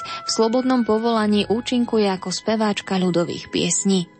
[0.03, 4.11] v slobodnom povolaní účinkuje ako speváčka ľudových piesní.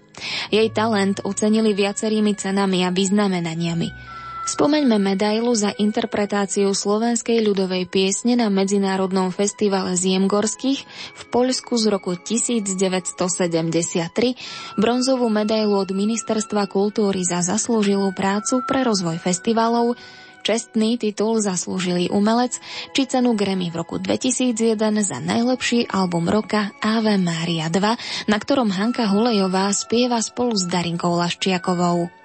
[0.47, 4.18] Jej talent ocenili viacerými cenami a vyznamenaniami.
[4.49, 12.17] Spomeňme medailu za interpretáciu slovenskej ľudovej piesne na Medzinárodnom festivale Ziemgorských v Poľsku z roku
[12.17, 13.13] 1973,
[14.73, 19.93] bronzovú medailu od Ministerstva kultúry za zaslúžilú prácu pre rozvoj festivalov,
[20.41, 22.57] čestný titul zaslúžilý umelec
[22.97, 24.73] či cenu Grammy v roku 2001
[25.05, 31.13] za najlepší album roka Ave Maria 2, na ktorom Hanka Hulejová spieva spolu s Darinkou
[31.21, 32.18] Laščiakovou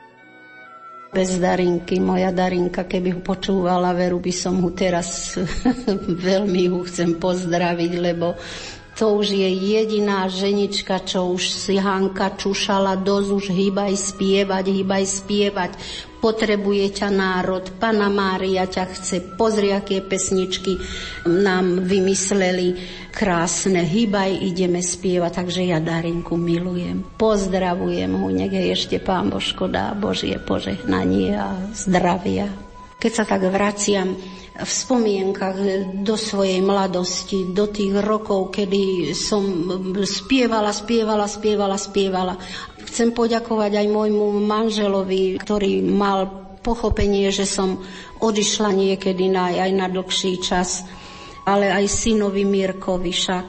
[1.15, 2.03] bez Darinky.
[2.03, 5.39] Moja Darinka, keby ho počúvala, veru by som ho teraz
[6.29, 8.35] veľmi ho chcem pozdraviť, lebo
[8.99, 15.05] to už je jediná ženička, čo už si Hanka čušala dosť, už hýbaj spievať, hýbaj
[15.07, 15.73] spievať.
[16.25, 20.81] Potrebuje ťa národ, Pana Mária ťa chce, pozri, aké pesničky
[21.29, 22.81] nám vymysleli
[23.13, 23.85] krásne.
[23.85, 27.05] Hýbaj, ideme spievať, takže ja Darinku milujem.
[27.21, 32.49] Pozdravujem ho, nech je ešte Pán Božko dá Božie požehnanie a zdravia.
[32.97, 34.17] Keď sa tak vraciam
[34.55, 35.59] v spomienkach
[36.07, 39.43] do svojej mladosti, do tých rokov, kedy som
[40.07, 42.35] spievala, spievala, spievala, spievala.
[42.95, 46.31] Chcem poďakovať aj môjmu manželovi, ktorý mal
[46.63, 47.83] pochopenie, že som
[48.23, 50.87] odišla niekedy na, aj na dlhší čas,
[51.43, 53.47] ale aj synovi Mirkovi však.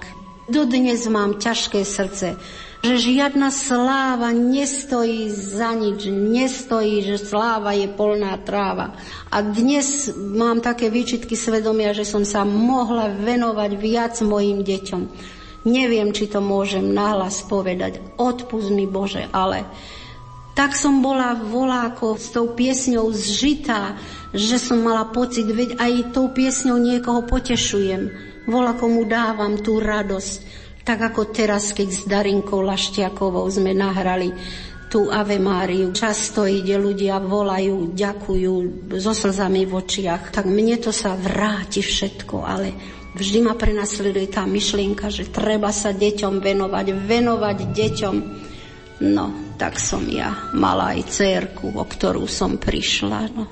[0.50, 2.42] Dodnes mám ťažké srdce,
[2.82, 8.98] že žiadna sláva nestojí za nič, nestojí, že sláva je polná tráva.
[9.30, 15.35] A dnes mám také výčitky svedomia, že som sa mohla venovať viac mojim deťom.
[15.66, 17.98] Neviem, či to môžem nahlas povedať.
[18.22, 19.66] Odpust mi Bože, ale
[20.54, 24.00] tak som bola voláko s tou piesňou zžitá,
[24.32, 28.14] že som mala pocit, veď aj tou piesňou niekoho potešujem.
[28.46, 34.30] Voľako mu dávam tú radosť tak ako teraz, keď s Darinkou Laštiakovou sme nahrali
[34.86, 35.90] tú Ave Máriu.
[35.90, 38.54] Často ide ľudia, volajú, ďakujú
[39.02, 40.30] so slzami v očiach.
[40.30, 42.70] Tak mne to sa vráti všetko, ale
[43.16, 48.16] vždy ma prenasleduje tá myšlienka, že treba sa deťom venovať, venovať deťom.
[48.96, 53.32] No, tak som ja mala aj cérku, o ktorú som prišla.
[53.32, 53.48] No.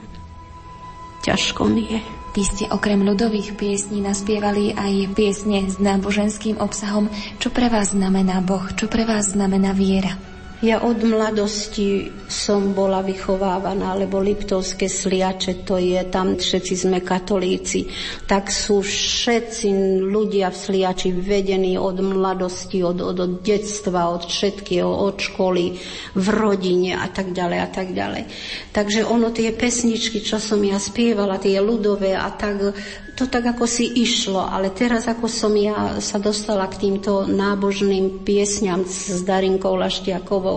[1.24, 2.00] Ťažko mi je.
[2.34, 7.08] Vy ste okrem ľudových piesní naspievali aj piesne s náboženským obsahom.
[7.38, 8.66] Čo pre vás znamená Boh?
[8.74, 10.33] Čo pre vás znamená viera?
[10.64, 17.92] Ja od mladosti som bola vychovávaná, lebo Liptovské sliače, to je, tam všetci sme katolíci,
[18.24, 19.68] tak sú všetci
[20.08, 25.76] ľudia v sliači vedení od mladosti, od, od, od detstva, od všetkého, od školy,
[26.16, 28.24] v rodine a tak ďalej a tak ďalej.
[28.72, 32.72] Takže ono tie pesničky, čo som ja spievala, tie ľudové a tak,
[33.14, 38.26] to tak ako si išlo, ale teraz ako som ja sa dostala k týmto nábožným
[38.26, 40.53] piesňam s Darinkou Laštiakovou,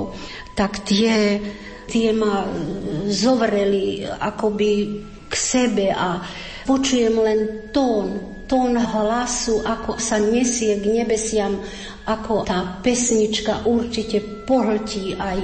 [0.57, 1.41] tak tie,
[1.91, 2.47] tie ma
[3.11, 4.73] zovreli akoby
[5.27, 6.23] k sebe a
[6.65, 7.41] počujem len
[7.71, 11.59] tón, tón hlasu, ako sa nesie k nebesiam,
[12.07, 15.41] ako tá pesnička určite pohltí aj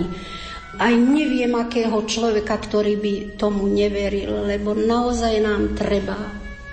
[0.72, 6.16] aj neviem akého človeka, ktorý by tomu neveril, lebo naozaj nám treba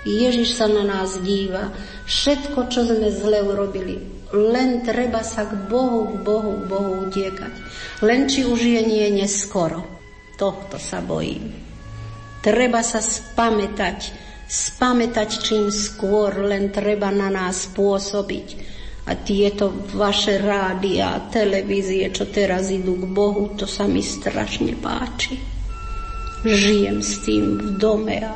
[0.04, 1.68] Ježiš sa na nás díva.
[2.08, 4.00] Všetko, čo sme zle urobili,
[4.30, 7.52] len treba sa k Bohu, k Bohu, k Bohu utiekať.
[8.06, 9.82] Len či už je nie neskoro.
[10.38, 11.50] Tohto sa bojím.
[12.40, 13.98] Treba sa spamätať,
[14.48, 18.48] spamätať čím skôr, len treba na nás pôsobiť.
[19.10, 24.78] A tieto vaše rádia a televízie, čo teraz idú k Bohu, to sa mi strašne
[24.78, 25.36] páči.
[26.46, 28.32] Žijem s tým v dome a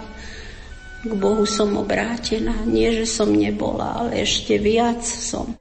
[1.05, 2.67] k Bohu som obrátená.
[2.69, 5.57] Nie, že som nebola, ale ešte viac som.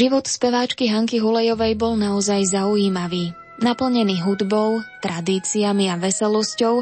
[0.00, 6.80] Život speváčky Hanky Hulejovej bol naozaj zaujímavý, naplnený hudbou, tradíciami a veselosťou,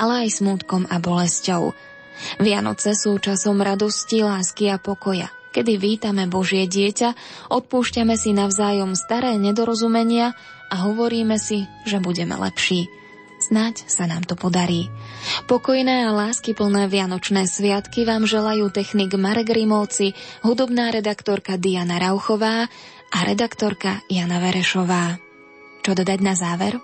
[0.00, 1.76] ale aj smutkom a bolesťou.
[2.40, 7.12] Vianoce sú časom radosti, lásky a pokoja, kedy vítame Božie dieťa,
[7.52, 10.32] odpúšťame si navzájom staré nedorozumenia
[10.72, 12.88] a hovoríme si, že budeme lepší.
[13.44, 14.88] Snaď sa nám to podarí.
[15.44, 22.64] Pokojné a láskyplné Vianočné sviatky vám želajú technik Marek Rimovci, hudobná redaktorka Diana Rauchová
[23.12, 25.20] a redaktorka Jana Verešová.
[25.84, 26.80] Čo dodať na záver?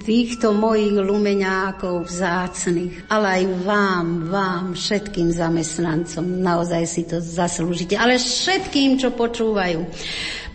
[0.00, 8.16] týchto mojich lumeňákov vzácných, ale aj vám, vám, všetkým zamestnancom, naozaj si to zaslúžite, ale
[8.16, 9.84] všetkým, čo počúvajú.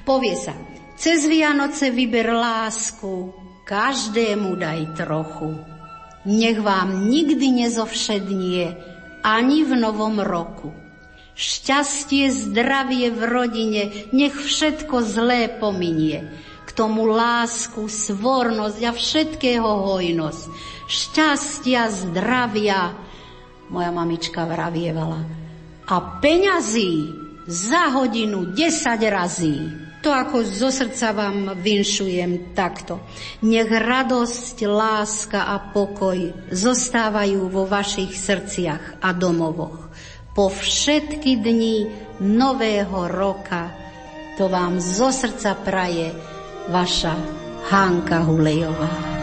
[0.01, 0.57] Povie sa,
[0.97, 5.57] cez Vianoce vyber lásku, každému daj trochu.
[6.25, 8.63] Nech vám nikdy nezovšednie
[9.25, 10.73] ani v novom roku.
[11.35, 13.81] Šťastie, zdravie v rodine,
[14.15, 16.31] nech všetko zlé pominie.
[16.63, 20.43] K tomu lásku, svornosť a všetkého hojnosť.
[20.87, 22.95] Šťastia, zdravia,
[23.67, 25.25] moja mamička vravievala.
[25.85, 27.13] A peňazí
[27.45, 29.84] za hodinu desať razí.
[30.05, 33.01] To ako zo srdca vám vinšujem takto.
[33.41, 39.89] Nech radosť, láska a pokoj zostávajú vo vašich srdciach a domovoch.
[40.37, 41.89] Po všetky dni
[42.21, 43.73] nového roka
[44.37, 46.13] to vám zo srdca praje
[46.69, 47.17] vaša
[47.73, 49.14] Hanka Hulejová.